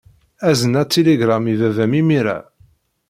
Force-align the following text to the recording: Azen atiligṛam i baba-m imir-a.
Azen 0.49 0.73
atiligṛam 0.81 1.45
i 1.53 1.55
baba-m 1.59 1.93
imir-a. 1.99 2.37